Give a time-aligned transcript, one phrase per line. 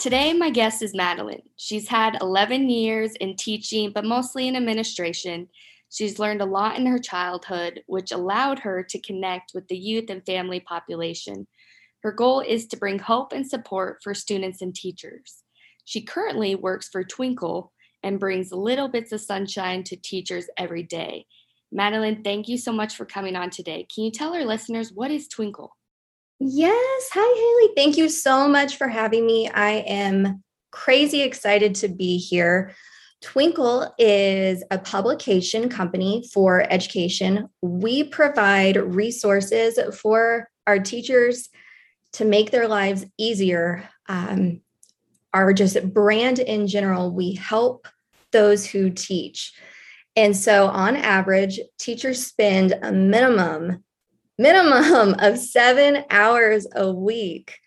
[0.00, 1.42] Today, my guest is Madeline.
[1.56, 5.46] She's had 11 years in teaching, but mostly in administration.
[5.90, 10.08] She's learned a lot in her childhood, which allowed her to connect with the youth
[10.08, 11.46] and family population.
[12.02, 15.42] Her goal is to bring hope and support for students and teachers.
[15.84, 17.68] She currently works for Twinkl
[18.02, 21.26] and brings little bits of sunshine to teachers every day.
[21.70, 23.86] Madeline, thank you so much for coming on today.
[23.94, 25.68] Can you tell our listeners what is Twinkl?
[26.42, 27.10] Yes.
[27.12, 27.74] Hi, Haley.
[27.76, 29.50] Thank you so much for having me.
[29.50, 32.74] I am crazy excited to be here.
[33.22, 37.50] Twinkl is a publication company for education.
[37.60, 41.50] We provide resources for our teachers
[42.14, 43.86] to make their lives easier.
[44.08, 44.62] Um,
[45.34, 47.86] our just brand in general, we help
[48.32, 49.52] those who teach.
[50.16, 53.84] And so, on average, teachers spend a minimum
[54.40, 57.58] minimum of seven hours a week.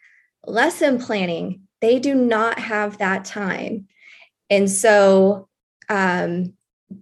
[0.45, 3.87] Lesson planning, they do not have that time.
[4.49, 5.47] And so,
[5.87, 6.53] um,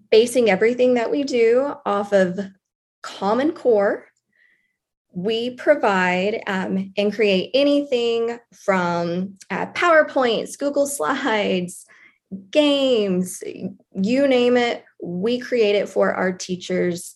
[0.10, 2.40] basing everything that we do off of
[3.02, 4.08] Common Core,
[5.14, 11.86] we provide um, and create anything from uh, PowerPoints, Google Slides,
[12.50, 13.42] games,
[13.94, 17.16] you name it, we create it for our teachers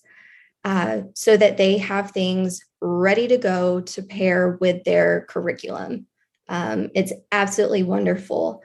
[0.65, 6.07] uh, so that they have things ready to go to pair with their curriculum.
[6.49, 8.63] Um, it's absolutely wonderful.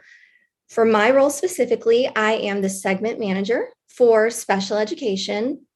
[0.71, 5.67] For my role specifically, I am the segment manager for special education.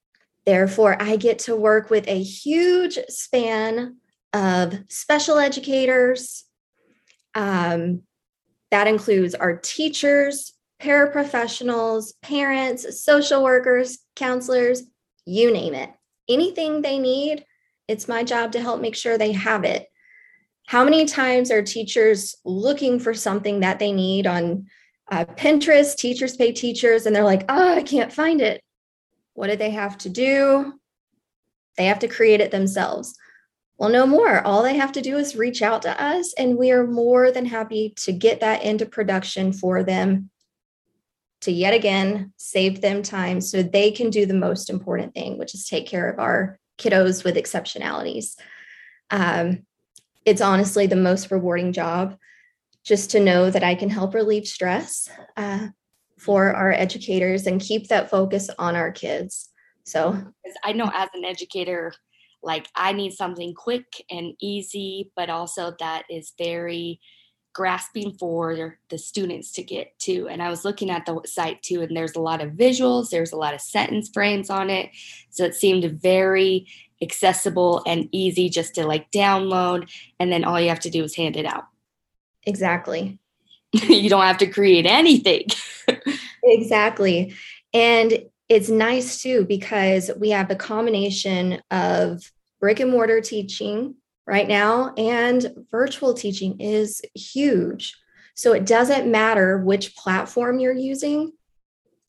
[0.47, 3.97] Therefore, I get to work with a huge span
[4.33, 6.45] of special educators.
[7.34, 8.02] Um,
[8.70, 14.84] that includes our teachers, paraprofessionals, parents, social workers, counselors,
[15.27, 15.91] you name it
[16.28, 17.44] anything they need,
[17.89, 19.86] it's my job to help make sure they have it.
[20.67, 24.67] How many times are teachers looking for something that they need on
[25.11, 28.63] uh, Pinterest, teachers pay teachers, and they're like, oh, I can't find it.
[29.34, 30.74] What do they have to do?
[31.77, 33.14] They have to create it themselves.
[33.77, 34.40] Well, no more.
[34.40, 37.45] All they have to do is reach out to us, and we are more than
[37.45, 40.30] happy to get that into production for them
[41.44, 45.55] to yet again save them time so they can do the most important thing, which
[45.55, 48.34] is take care of our kiddos with exceptionalities.
[49.10, 49.64] Um,
[50.24, 52.16] it's honestly the most rewarding job
[52.83, 55.68] just to know that I can help relieve stress uh,
[56.18, 59.50] for our educators and keep that focus on our kids.
[59.84, 60.22] So
[60.62, 61.92] I know as an educator,
[62.42, 67.00] like I need something quick and easy, but also that is very
[67.54, 70.28] grasping for the students to get to.
[70.28, 73.32] And I was looking at the site too, and there's a lot of visuals, there's
[73.32, 74.90] a lot of sentence frames on it.
[75.30, 76.66] So it seemed very
[77.00, 79.90] accessible and easy just to like download.
[80.18, 81.64] And then all you have to do is hand it out.
[82.44, 83.18] Exactly.
[83.72, 85.46] you don't have to create anything.
[86.42, 87.34] exactly.
[87.72, 93.94] And it's nice too because we have the combination of brick and mortar teaching
[94.27, 97.95] right now, and virtual teaching is huge.
[98.35, 101.33] So it doesn't matter which platform you're using,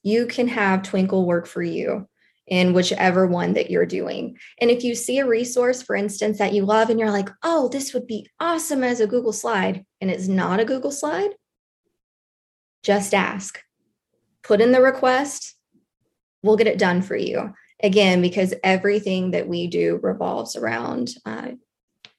[0.02, 2.08] you can have Twinkl work for you
[2.48, 4.38] in whichever one that you're doing.
[4.62, 7.70] And if you see a resource, for instance, that you love and you're like, oh,
[7.70, 11.32] this would be awesome as a Google slide, and it's not a Google slide,
[12.84, 13.60] just ask.
[14.44, 15.56] Put in the request,
[16.44, 17.54] we'll get it done for you.
[17.82, 21.54] Again, because everything that we do revolves around uh,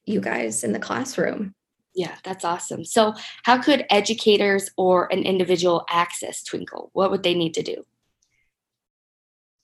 [0.07, 1.55] you guys in the classroom.
[1.95, 2.85] Yeah, that's awesome.
[2.85, 6.91] So, how could educators or an individual access Twinkl?
[6.93, 7.85] What would they need to do?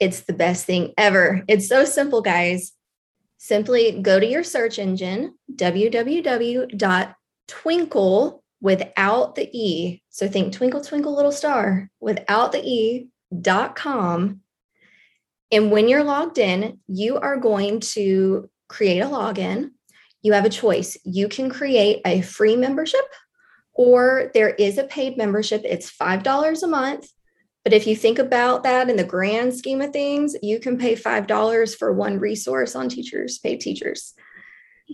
[0.00, 1.44] It's the best thing ever.
[1.46, 2.72] It's so simple, guys.
[3.36, 6.72] Simply go to your search engine, www.twinkle
[8.60, 10.02] without the E.
[10.08, 13.08] So think twinkle, twinkle, little star without the E
[13.40, 14.40] dot com.
[15.50, 19.72] And when you're logged in, you are going to create a login
[20.22, 20.96] you have a choice.
[21.04, 23.04] You can create a free membership
[23.74, 25.62] or there is a paid membership.
[25.64, 27.08] It's $5 a month.
[27.64, 30.96] But if you think about that in the grand scheme of things, you can pay
[30.96, 34.14] $5 for one resource on teachers, paid teachers.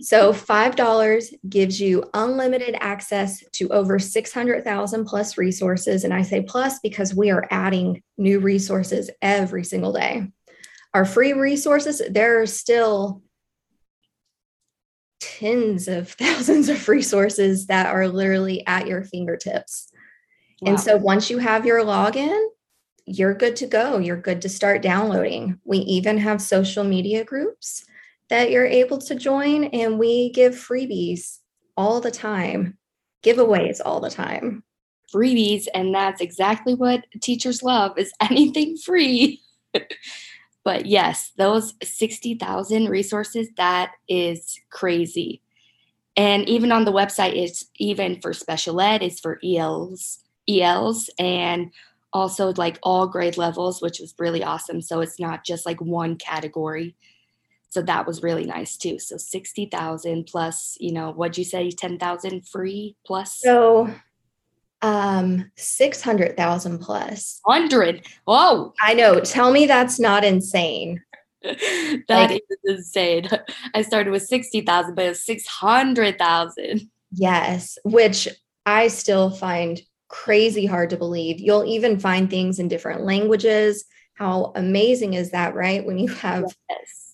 [0.01, 6.03] So $5 gives you unlimited access to over 600,000 plus resources.
[6.03, 10.31] And I say plus because we are adding new resources every single day.
[10.93, 13.23] Our free resources, there are still
[15.19, 19.91] tens of thousands of resources that are literally at your fingertips.
[20.61, 20.71] Wow.
[20.71, 22.47] And so once you have your login,
[23.05, 23.97] you're good to go.
[23.97, 25.59] You're good to start downloading.
[25.63, 27.85] We even have social media groups
[28.29, 31.39] that you're able to join, and we give freebies
[31.75, 32.77] all the time,
[33.23, 34.63] giveaways all the time.
[35.13, 39.41] freebies and that's exactly what teachers love is anything free
[40.63, 45.41] but yes those 60,000 resources that is crazy.
[46.17, 50.19] And even on the website it's even for special ed it's for ELs
[50.49, 51.71] ELs and
[52.11, 54.81] also like all grade levels which was really awesome.
[54.81, 56.95] So it's not just like one category.
[57.69, 58.97] So that was really nice too.
[58.97, 63.35] So 60,000 plus you know what'd you say 10,000 free plus?
[63.35, 63.89] So
[64.81, 67.39] um 600,000 plus.
[67.43, 68.73] 100 whoa.
[68.81, 69.19] I know.
[69.19, 71.01] Tell me that's not insane.
[71.41, 73.29] That like, is insane.
[73.73, 78.27] I started with 60,000 but it's 600,000 yes which
[78.65, 81.39] I still find crazy hard to believe.
[81.39, 83.85] You'll even find things in different languages.
[84.15, 85.85] How amazing is that right?
[85.85, 87.13] When you have yes.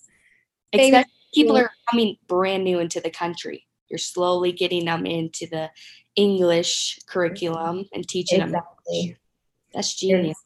[0.72, 3.66] Especially people are coming brand new into the country.
[3.88, 5.70] You're slowly getting them into the
[6.16, 9.08] English curriculum and teaching exactly.
[9.08, 9.16] them.
[9.74, 10.38] That's genius.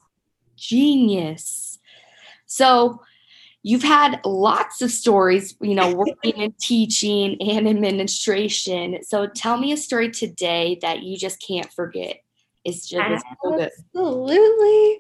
[0.57, 1.79] Genius.
[2.47, 3.01] So
[3.63, 8.99] you've had lots of stories, you know, working and teaching and administration.
[9.03, 12.17] So tell me a story today that you just can't forget.
[12.65, 13.61] It's just so.
[13.61, 14.99] Absolutely.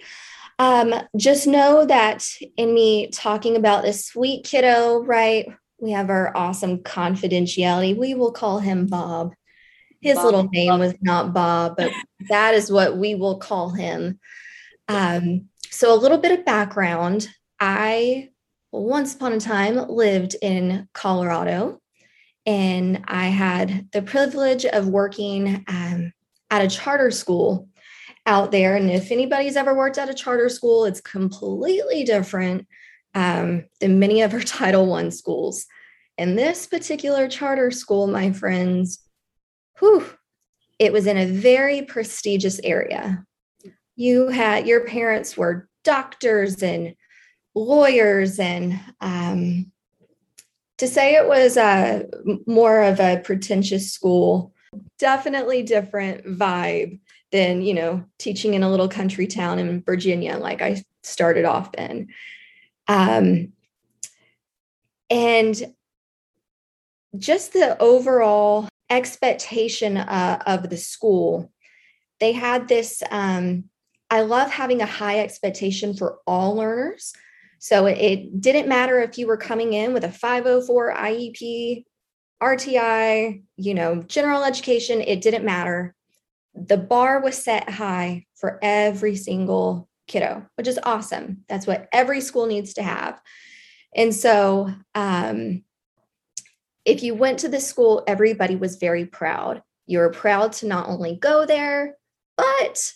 [0.59, 5.47] Um, just know that in me talking about this sweet kiddo, right?
[5.79, 7.97] We have our awesome confidentiality.
[7.97, 9.33] We will call him Bob.
[10.01, 10.25] His Bob.
[10.25, 11.93] little name was not Bob, but
[12.29, 14.19] that is what we will call him.
[14.89, 18.31] Um, so, a little bit of background I
[18.73, 21.81] once upon a time lived in Colorado,
[22.47, 26.13] and I had the privilege of working um,
[26.51, 27.69] at a charter school
[28.27, 28.77] out there.
[28.77, 32.67] And if anybody's ever worked at a charter school, it's completely different
[33.15, 35.67] um, than many of our Title One schools.
[36.19, 38.99] And this particular charter school, my friends,
[39.81, 40.07] whew,
[40.79, 43.25] it was in a very prestigious area.
[43.97, 46.95] You had your parents were doctors and
[47.55, 49.73] lawyers, and um,
[50.79, 52.07] to say it was a
[52.47, 54.55] more of a pretentious school,
[54.99, 57.01] definitely different vibe
[57.33, 61.75] than you know teaching in a little country town in Virginia, like I started off
[61.75, 62.09] in.
[62.89, 63.53] Um,
[65.11, 65.75] and
[67.19, 71.51] just the overall expectation uh, of the school.
[72.19, 73.65] They had this, um,
[74.11, 77.13] I love having a high expectation for all learners.
[77.61, 81.85] So it, it didn't matter if you were coming in with a 504 IEP,
[82.43, 85.95] RTI, you know, general education, it didn't matter.
[86.55, 91.45] The bar was set high for every single kiddo, which is awesome.
[91.49, 93.21] That's what every school needs to have.
[93.95, 95.63] And so um,
[96.85, 99.63] if you went to the school, everybody was very proud.
[99.87, 101.97] You were proud to not only go there,
[102.37, 102.93] but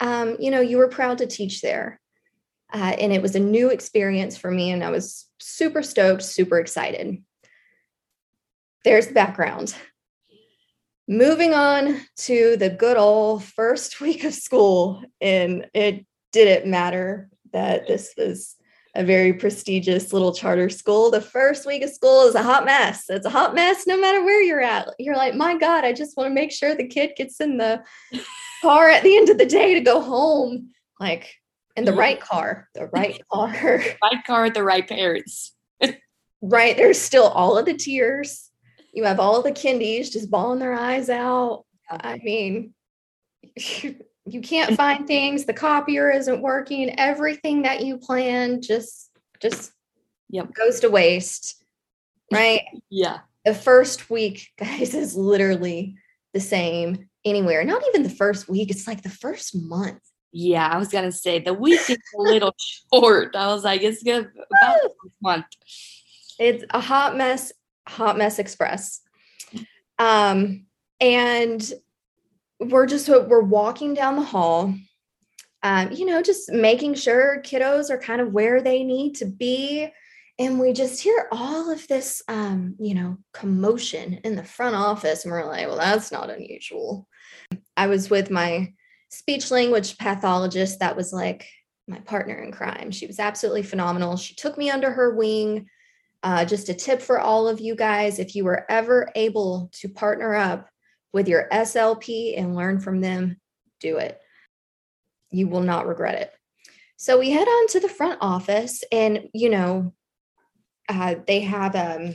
[0.00, 2.00] um, you know, you were proud to teach there.
[2.72, 6.58] Uh, and it was a new experience for me, and I was super stoked, super
[6.58, 7.22] excited.
[8.84, 9.74] There's the background.
[11.06, 17.86] Moving on to the good old first week of school, and it didn't matter that
[17.86, 18.56] this was
[18.94, 21.10] a very prestigious little charter school.
[21.10, 23.06] The first week of school is a hot mess.
[23.08, 24.88] It's a hot mess no matter where you're at.
[24.98, 27.82] You're like, my God, I just want to make sure the kid gets in the
[28.62, 30.70] car at the end of the day to go home.
[31.00, 31.34] Like
[31.74, 33.48] in the right car, the right car.
[34.02, 35.54] right car with the right parents.
[36.42, 36.76] right.
[36.76, 38.50] There's still all of the tears.
[38.92, 41.64] You have all the kindies just bawling their eyes out.
[41.90, 42.74] I mean,
[44.26, 49.10] you can't find things the copier isn't working everything that you plan just
[49.40, 49.72] just
[50.28, 50.52] yep.
[50.54, 51.62] goes to waste
[52.32, 52.62] right?
[52.88, 53.18] Yeah.
[53.44, 55.96] The first week guys is literally
[56.32, 60.00] the same anywhere not even the first week it's like the first month.
[60.32, 62.54] Yeah i was gonna say the week is a little
[62.92, 64.78] short i was like it's good about
[65.20, 65.44] month.
[66.38, 67.52] It's a hot mess
[67.86, 69.02] hot mess express.
[69.98, 70.66] Um
[71.00, 71.72] and
[72.64, 74.74] we're just we're walking down the hall
[75.62, 79.88] um, you know just making sure kiddos are kind of where they need to be.
[80.38, 85.24] And we just hear all of this um, you know commotion in the front office.
[85.24, 87.06] And we're like well that's not unusual.
[87.76, 88.72] I was with my
[89.10, 91.46] speech language pathologist that was like
[91.86, 92.90] my partner in crime.
[92.90, 94.16] She was absolutely phenomenal.
[94.16, 95.66] She took me under her wing.
[96.24, 99.88] Uh, just a tip for all of you guys if you were ever able to
[99.88, 100.68] partner up
[101.12, 103.40] with your SLP and learn from them,
[103.80, 104.18] do it.
[105.30, 106.32] You will not regret it.
[106.96, 109.92] So we head on to the front office, and you know,
[110.88, 112.14] uh, they have um,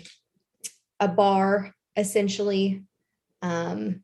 [0.99, 2.83] a bar essentially.
[3.41, 4.03] Um,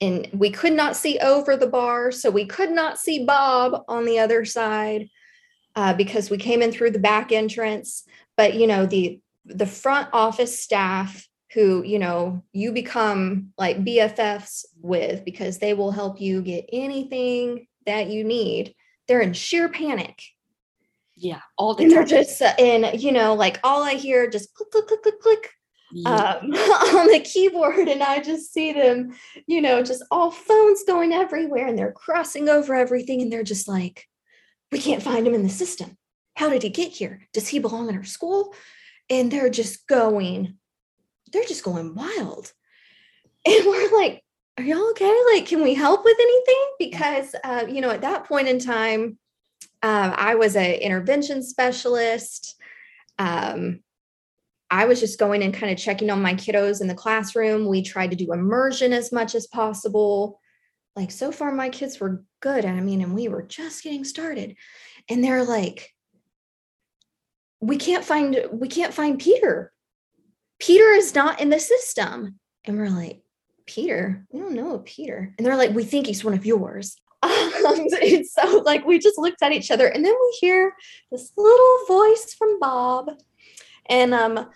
[0.00, 4.04] and we could not see over the bar, so we could not see Bob on
[4.04, 5.08] the other side
[5.74, 8.04] uh, because we came in through the back entrance.
[8.36, 14.64] But you know, the the front office staff who you know you become like BFFs
[14.80, 18.74] with because they will help you get anything that you need.
[19.08, 20.20] They're in sheer panic.
[21.16, 24.70] Yeah, all the And they're just in you know, like all I hear just click,
[24.70, 25.50] click, click, click, click
[25.92, 26.14] Yeah.
[26.42, 29.14] um, on the keyboard and I just see them,
[29.46, 33.66] you know, just all phones going everywhere and they're crossing over everything and they're just
[33.68, 34.04] like,
[34.70, 35.96] we can't find him in the system.
[36.34, 37.26] How did he get here?
[37.32, 38.54] Does he belong in our school?
[39.08, 40.58] And they're just going,
[41.32, 42.52] they're just going wild.
[43.48, 44.24] And we're like,
[44.58, 45.16] are y'all okay?
[45.32, 46.66] Like, can we help with anything?
[46.80, 49.18] Because, uh, you know, at that point in time,
[49.82, 52.56] um, I was an intervention specialist.
[53.20, 53.84] Um,
[54.70, 57.66] I was just going and kind of checking on my kiddos in the classroom.
[57.66, 60.40] We tried to do immersion as much as possible.
[60.96, 62.64] Like, so far, my kids were good.
[62.64, 64.56] I mean, and we were just getting started.
[65.08, 65.92] And they're like,
[67.60, 69.72] we can't find, we can't find Peter.
[70.58, 72.38] Peter is not in the system.
[72.64, 73.22] And we're like,
[73.66, 75.34] Peter, we don't know Peter.
[75.36, 76.96] And they're like, we think he's one of yours.
[77.66, 80.72] Um, and so, like, we just looked at each other, and then we hear
[81.10, 83.10] this little voice from Bob.
[83.88, 84.48] And um,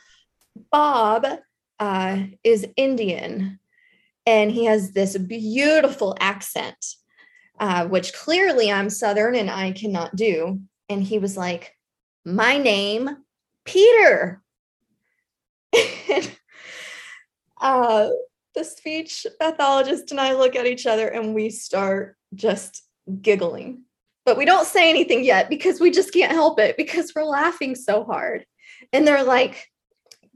[0.70, 1.26] Bob
[1.80, 3.58] uh, is Indian,
[4.26, 6.94] and he has this beautiful accent,
[7.58, 10.60] uh, which clearly I'm Southern and I cannot do.
[10.88, 11.74] And he was like,
[12.24, 13.10] My name,
[13.64, 14.42] Peter.
[15.72, 16.30] And,
[17.60, 18.10] uh,
[18.54, 22.82] the speech pathologist and I look at each other and we start just
[23.20, 23.82] giggling.
[24.24, 27.74] But we don't say anything yet because we just can't help it because we're laughing
[27.74, 28.44] so hard.
[28.92, 29.66] And they're like,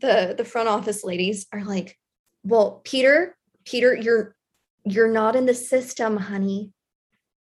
[0.01, 1.99] the the front office ladies are like,
[2.43, 4.35] "Well, Peter, Peter, you're
[4.85, 6.73] you're not in the system, honey.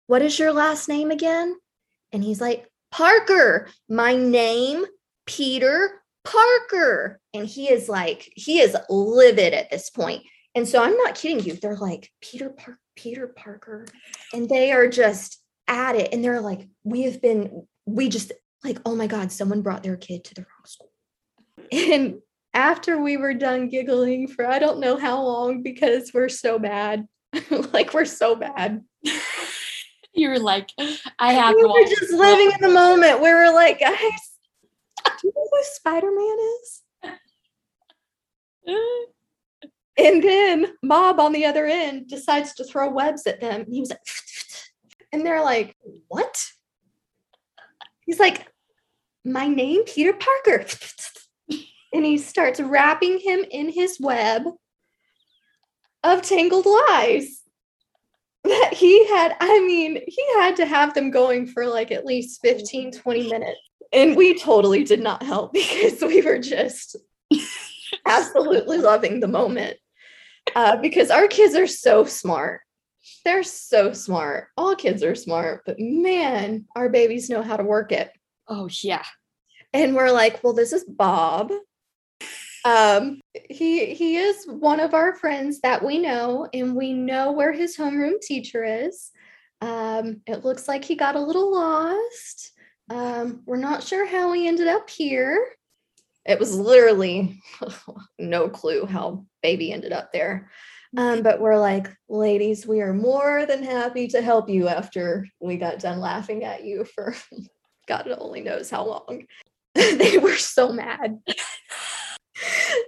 [0.07, 1.55] What is your last name again?"
[2.11, 3.69] And he's like, "Parker.
[3.89, 4.85] My name,
[5.25, 10.23] Peter Parker." And he is like, he is livid at this point.
[10.55, 11.53] And so I'm not kidding you.
[11.53, 13.85] They're like, Peter Park, Peter Parker.
[14.33, 16.13] And they are just at it.
[16.13, 18.31] And they're like, we have been, we just
[18.63, 20.91] like, oh my God, someone brought their kid to the wrong school.
[21.71, 22.21] And
[22.53, 27.07] after we were done giggling for I don't know how long because we're so bad.
[27.73, 28.83] like we're so bad.
[30.13, 30.69] you were like,
[31.17, 33.21] I have We to were just living in the moment.
[33.21, 33.97] where We were like, guys,
[35.05, 36.81] do you know who Spider-Man is?
[39.97, 43.65] And then Bob on the other end decides to throw webs at them.
[43.69, 43.99] He was like,
[45.11, 45.75] and they're like,
[46.07, 46.43] what?
[48.05, 48.47] He's like,
[49.23, 50.65] my name, Peter Parker.
[51.95, 54.47] And he starts wrapping him in his web
[56.01, 57.43] of tangled lies
[58.43, 59.35] that he had.
[59.39, 63.59] I mean, he had to have them going for like at least 15, 20 minutes.
[63.93, 66.95] And we totally did not help because we were just
[68.05, 69.77] absolutely loving the moment
[70.55, 72.61] uh, because our kids are so smart.
[73.25, 74.47] They're so smart.
[74.57, 78.11] All kids are smart, but man, our babies know how to work it.
[78.47, 79.03] Oh yeah.
[79.73, 81.51] And we're like, well, this is Bob.
[82.65, 83.19] Um,
[83.49, 87.75] he he is one of our friends that we know, and we know where his
[87.75, 89.11] homeroom teacher is.
[89.59, 92.52] Um, it looks like he got a little lost.
[92.93, 95.47] Um, we're not sure how we ended up here.
[96.25, 97.41] It was literally
[98.19, 100.51] no clue how baby ended up there.
[100.95, 105.57] Um, but we're like, ladies, we are more than happy to help you after we
[105.57, 107.15] got done laughing at you for
[107.87, 109.25] God only knows how long.
[109.73, 111.19] they were so mad.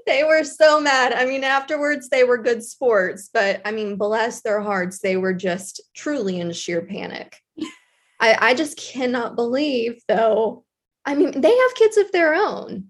[0.06, 1.14] they were so mad.
[1.14, 5.34] I mean, afterwards, they were good sports, but I mean, bless their hearts, they were
[5.34, 7.42] just truly in sheer panic.
[8.26, 10.64] I, I just cannot believe, though.
[11.06, 12.88] I mean, they have kids of their own.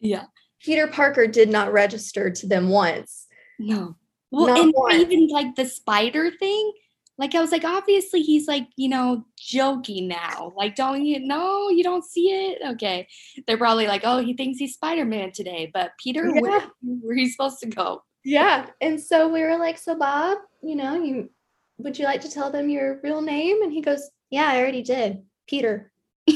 [0.00, 0.24] Yeah.
[0.60, 3.26] Peter Parker did not register to them once.
[3.58, 3.96] No.
[4.30, 4.94] Well, Not and once.
[4.94, 6.72] even like the spider thing,
[7.18, 10.52] like I was like, obviously he's like, you know, joking now.
[10.56, 12.58] Like, don't you no, you don't see it?
[12.74, 13.06] Okay.
[13.46, 15.70] They're probably like, oh, he thinks he's Spider-Man today.
[15.72, 16.66] But Peter, where, Yeah.
[16.82, 18.02] where he's supposed to go?
[18.24, 18.66] Yeah.
[18.80, 21.30] And so we were like, so Bob, you know, you
[21.78, 23.62] would you like to tell them your real name?
[23.62, 25.22] And he goes, Yeah, I already did.
[25.46, 25.90] Peter.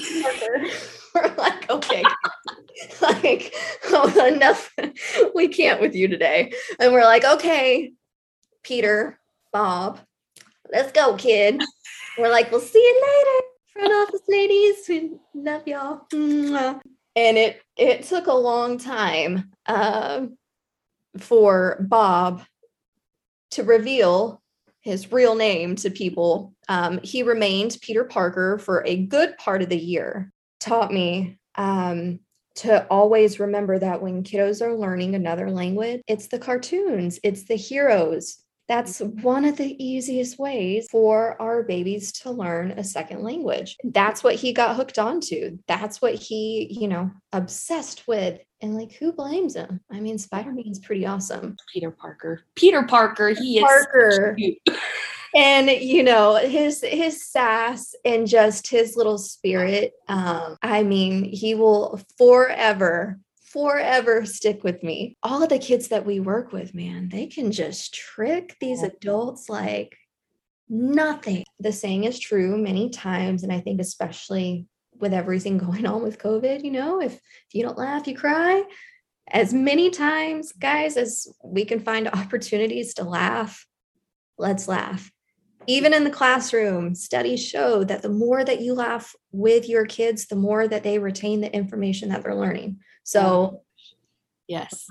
[1.15, 2.03] We're like, okay.
[3.01, 3.55] like,
[3.87, 4.73] oh, enough.
[5.35, 6.53] we can't with you today.
[6.79, 7.93] And we're like, okay,
[8.63, 9.19] Peter,
[9.53, 10.01] Bob,
[10.73, 11.63] let's go, kid.
[12.19, 13.47] We're like, we'll see you later.
[13.73, 14.89] Front office ladies.
[14.89, 16.07] We love y'all.
[16.13, 20.37] And it it took a long time um,
[21.19, 22.43] for Bob
[23.53, 24.43] to reveal
[24.89, 29.69] his real name to people, um, he remained Peter Parker for a good part of
[29.69, 30.33] the year.
[30.61, 32.21] Taught me um,
[32.57, 37.55] to always remember that when kiddos are learning another language, it's the cartoons, it's the
[37.55, 38.39] heroes.
[38.69, 43.77] That's one of the easiest ways for our babies to learn a second language.
[43.83, 45.59] That's what he got hooked onto.
[45.67, 48.41] That's what he, you know, obsessed with.
[48.61, 49.81] And like, who blames him?
[49.91, 51.57] I mean, Spider Man's pretty awesome.
[51.73, 52.43] Peter Parker.
[52.57, 53.31] Peter Parker.
[53.31, 54.37] He Parker.
[54.37, 54.57] is.
[54.67, 54.79] Parker
[55.35, 61.55] and you know his his sass and just his little spirit um i mean he
[61.55, 63.19] will forever
[63.53, 65.17] forever stick with me.
[65.23, 69.49] All of the kids that we work with man they can just trick these adults
[69.49, 69.97] like
[70.69, 71.45] nothing.
[71.61, 76.19] The saying is true many times and i think especially with everything going on with
[76.19, 78.63] covid you know if, if you don't laugh you cry.
[79.31, 83.67] As many times guys as we can find opportunities to laugh
[84.39, 85.11] let's laugh.
[85.67, 90.27] Even in the classroom, studies show that the more that you laugh with your kids,
[90.27, 92.79] the more that they retain the information that they're learning.
[93.05, 93.63] So,
[94.47, 94.87] yes.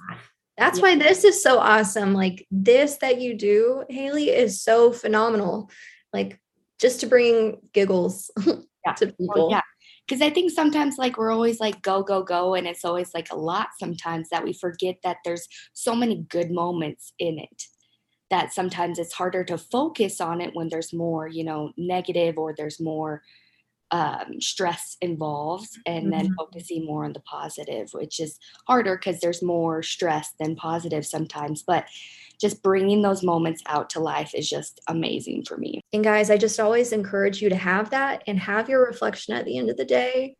[0.58, 2.14] That's why this is so awesome.
[2.14, 5.70] Like this that you do, Haley, is so phenomenal.
[6.12, 6.40] Like
[6.80, 8.32] just to bring giggles
[8.86, 8.94] yeah.
[8.94, 9.50] to people.
[9.52, 9.62] yeah.
[10.08, 12.56] Because I think sometimes like we're always like go, go, go.
[12.56, 16.50] And it's always like a lot sometimes that we forget that there's so many good
[16.50, 17.64] moments in it
[18.30, 22.54] that sometimes it's harder to focus on it when there's more, you know, negative or
[22.58, 23.22] there's more
[23.92, 26.12] um, stress involves and mm-hmm.
[26.12, 31.06] then focusing more on the positive, which is harder because there's more stress than positive
[31.06, 31.64] sometimes.
[31.64, 31.86] But
[32.40, 35.82] just bringing those moments out to life is just amazing for me.
[35.94, 39.46] And guys, I just always encourage you to have that and have your reflection at
[39.46, 40.36] the end of the day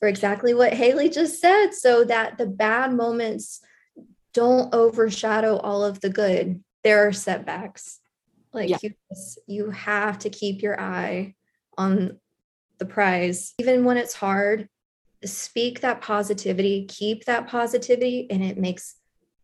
[0.00, 3.60] for exactly what Haley just said, so that the bad moments
[4.34, 8.00] don't overshadow all of the good there are setbacks.
[8.52, 8.78] Like yeah.
[8.82, 8.90] you,
[9.46, 11.34] you have to keep your eye
[11.78, 12.18] on
[12.82, 14.68] the prize, even when it's hard.
[15.24, 18.96] Speak that positivity, keep that positivity, and it makes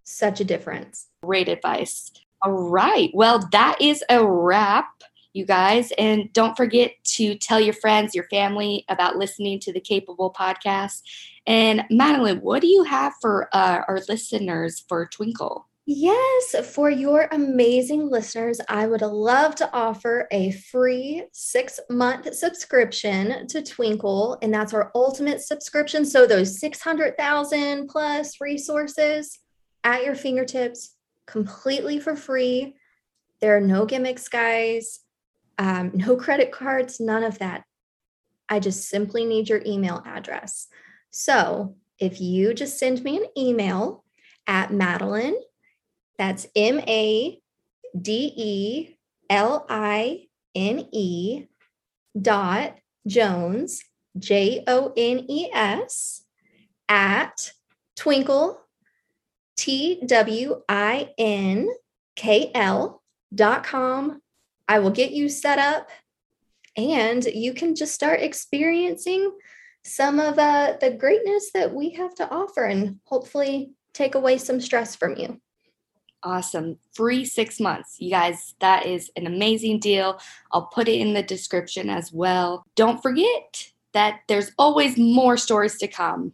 [0.03, 1.07] such a difference.
[1.22, 2.11] Great advice.
[2.42, 3.11] All right.
[3.14, 4.88] Well, that is a wrap,
[5.35, 5.92] you guys.
[5.98, 11.03] And don't forget to tell your friends, your family about listening to the Capable podcast.
[11.46, 15.64] And Madeline, what do you have for uh, our listeners for Twinkl?
[15.90, 23.46] Yes, for your amazing listeners, I would love to offer a free six month subscription
[23.46, 26.05] to Twinkl, and that's our ultimate subscription.
[26.05, 29.38] So, those 600,000 plus resources
[29.83, 30.94] at your fingertips
[31.27, 32.74] completely for free.
[33.40, 35.01] There are no gimmicks, guys,
[35.57, 37.64] um, no credit cards, none of that.
[38.46, 40.66] I just simply need your email address.
[41.09, 44.05] So, if you just send me an email
[44.46, 45.37] at Madeline
[46.18, 47.40] that's M A
[48.00, 48.96] D E
[49.31, 51.44] L I N E
[52.20, 52.76] dot
[53.07, 53.81] Jones,
[54.18, 56.24] J O N E S,
[56.88, 57.52] at
[57.98, 58.57] Twinkl,
[59.57, 61.68] T W I N
[62.16, 63.02] K L
[63.35, 64.20] dot com.
[64.68, 65.88] I will get you set up
[66.76, 69.33] and you can just start experiencing
[69.85, 74.61] some of uh, the greatness that we have to offer and hopefully take away some
[74.61, 75.40] stress from you.
[76.22, 76.78] Awesome.
[76.92, 77.96] Free six months.
[78.00, 80.18] You guys, that is an amazing deal.
[80.52, 82.64] I'll put it in the description as well.
[82.74, 86.33] Don't forget that there's always more stories to come.